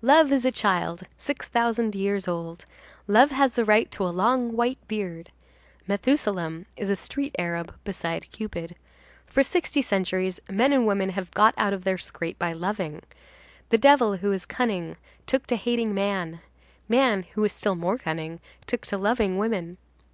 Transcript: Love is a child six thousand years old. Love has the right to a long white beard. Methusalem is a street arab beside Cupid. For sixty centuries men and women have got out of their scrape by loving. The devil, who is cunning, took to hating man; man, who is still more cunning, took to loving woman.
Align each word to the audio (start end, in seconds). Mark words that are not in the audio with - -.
Love 0.00 0.32
is 0.32 0.46
a 0.46 0.50
child 0.50 1.02
six 1.18 1.46
thousand 1.46 1.94
years 1.94 2.26
old. 2.26 2.64
Love 3.06 3.30
has 3.30 3.52
the 3.52 3.66
right 3.66 3.90
to 3.90 4.02
a 4.02 4.08
long 4.08 4.56
white 4.56 4.78
beard. 4.88 5.30
Methusalem 5.86 6.64
is 6.74 6.88
a 6.88 6.96
street 6.96 7.36
arab 7.38 7.74
beside 7.84 8.30
Cupid. 8.30 8.76
For 9.26 9.42
sixty 9.42 9.82
centuries 9.82 10.40
men 10.50 10.72
and 10.72 10.86
women 10.86 11.10
have 11.10 11.30
got 11.32 11.52
out 11.58 11.74
of 11.74 11.84
their 11.84 11.98
scrape 11.98 12.38
by 12.38 12.54
loving. 12.54 13.02
The 13.68 13.76
devil, 13.76 14.16
who 14.16 14.32
is 14.32 14.46
cunning, 14.46 14.96
took 15.26 15.46
to 15.48 15.56
hating 15.56 15.92
man; 15.92 16.40
man, 16.88 17.24
who 17.34 17.44
is 17.44 17.52
still 17.52 17.74
more 17.74 17.98
cunning, 17.98 18.40
took 18.66 18.86
to 18.86 18.96
loving 18.96 19.36
woman. 19.36 19.76